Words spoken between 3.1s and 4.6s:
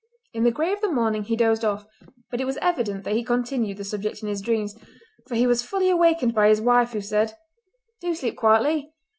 he continued the subject in his